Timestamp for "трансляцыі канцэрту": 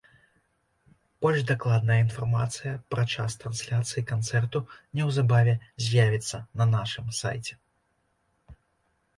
3.43-4.63